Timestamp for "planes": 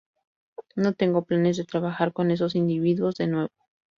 1.25-1.57